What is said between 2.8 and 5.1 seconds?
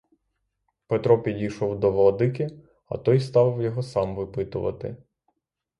а той став його сам випитувати.